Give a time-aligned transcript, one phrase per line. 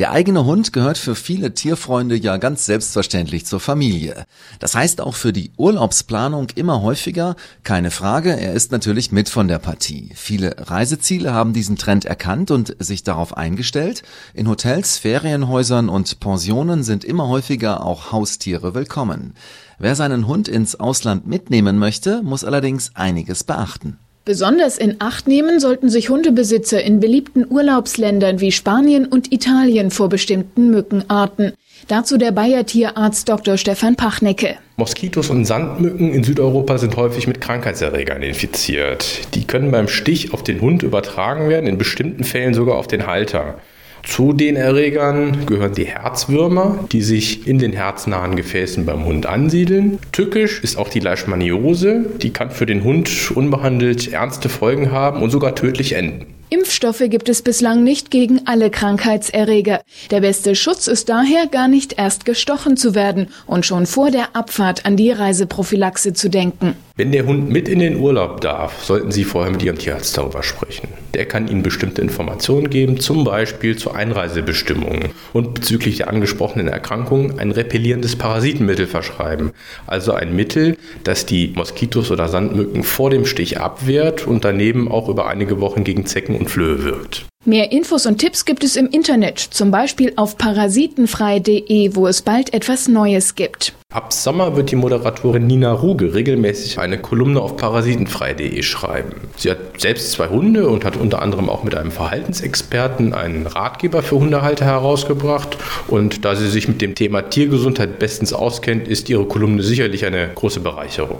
[0.00, 4.24] Der eigene Hund gehört für viele Tierfreunde ja ganz selbstverständlich zur Familie.
[4.58, 9.46] Das heißt auch für die Urlaubsplanung immer häufiger, keine Frage, er ist natürlich mit von
[9.46, 10.12] der Partie.
[10.14, 14.02] Viele Reiseziele haben diesen Trend erkannt und sich darauf eingestellt.
[14.32, 19.34] In Hotels, Ferienhäusern und Pensionen sind immer häufiger auch Haustiere willkommen.
[19.78, 23.98] Wer seinen Hund ins Ausland mitnehmen möchte, muss allerdings einiges beachten.
[24.30, 30.08] Besonders in Acht nehmen sollten sich Hundebesitzer in beliebten Urlaubsländern wie Spanien und Italien vor
[30.08, 31.54] bestimmten Mückenarten.
[31.88, 33.56] Dazu der Bayer Tierarzt Dr.
[33.56, 34.54] Stefan Pachnecke.
[34.76, 39.34] Moskitos und Sandmücken in Südeuropa sind häufig mit Krankheitserregern infiziert.
[39.34, 43.08] Die können beim Stich auf den Hund übertragen werden, in bestimmten Fällen sogar auf den
[43.08, 43.58] Halter.
[44.02, 49.98] Zu den Erregern gehören die Herzwürmer, die sich in den herznahen Gefäßen beim Hund ansiedeln.
[50.12, 55.30] Tückisch ist auch die Leishmaniose, die kann für den Hund unbehandelt ernste Folgen haben und
[55.30, 56.26] sogar tödlich enden.
[56.50, 59.82] Impfstoffe gibt es bislang nicht gegen alle Krankheitserreger.
[60.10, 64.34] Der beste Schutz ist daher, gar nicht erst gestochen zu werden und schon vor der
[64.34, 66.74] Abfahrt an die Reiseprophylaxe zu denken.
[66.96, 70.42] Wenn der Hund mit in den Urlaub darf, sollten Sie vorher mit Ihrem Tierarzt darüber
[70.42, 70.88] sprechen.
[71.20, 77.38] Der kann Ihnen bestimmte Informationen geben, zum Beispiel zu Einreisebestimmungen und bezüglich der angesprochenen Erkrankung
[77.38, 79.50] ein repellierendes Parasitenmittel verschreiben.
[79.86, 85.10] Also ein Mittel, das die Moskitos oder Sandmücken vor dem Stich abwehrt und daneben auch
[85.10, 87.26] über einige Wochen gegen Zecken und Flöhe wirkt.
[87.44, 92.54] Mehr Infos und Tipps gibt es im Internet, zum Beispiel auf parasitenfrei.de, wo es bald
[92.54, 93.74] etwas Neues gibt.
[93.92, 99.16] Ab Sommer wird die Moderatorin Nina Ruge regelmäßig eine Kolumne auf parasitenfrei.de schreiben.
[99.36, 104.04] Sie hat selbst zwei Hunde und hat unter anderem auch mit einem Verhaltensexperten einen Ratgeber
[104.04, 105.58] für Hundehalter herausgebracht.
[105.88, 110.28] Und da sie sich mit dem Thema Tiergesundheit bestens auskennt, ist ihre Kolumne sicherlich eine
[110.36, 111.18] große Bereicherung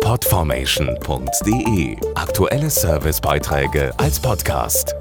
[0.00, 4.96] Podformation.de Aktuelle Servicebeiträge als Podcast.